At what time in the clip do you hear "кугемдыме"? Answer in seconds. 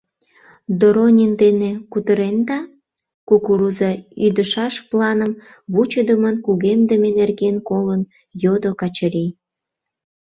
6.45-7.09